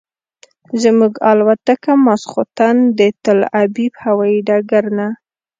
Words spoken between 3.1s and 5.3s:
تل ابیب هوایي ډګر نه.